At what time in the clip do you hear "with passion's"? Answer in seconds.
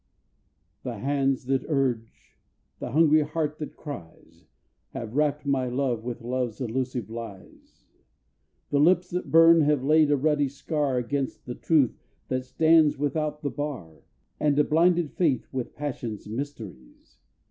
15.51-16.27